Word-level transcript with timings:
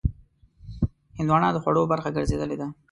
هندوانه 1.19 1.47
د 1.53 1.57
خوړو 1.63 1.89
برخه 1.91 2.09
ګرځېدلې 2.15 2.55
ده. 2.61 2.67